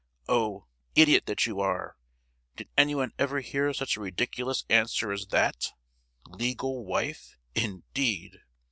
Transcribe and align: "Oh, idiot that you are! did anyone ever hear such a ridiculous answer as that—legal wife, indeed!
"Oh, 0.27 0.65
idiot 0.95 1.27
that 1.27 1.45
you 1.45 1.59
are! 1.59 1.95
did 2.55 2.69
anyone 2.75 3.11
ever 3.19 3.39
hear 3.39 3.71
such 3.71 3.95
a 3.97 4.01
ridiculous 4.01 4.65
answer 4.67 5.11
as 5.11 5.27
that—legal 5.27 6.83
wife, 6.83 7.37
indeed! 7.53 8.39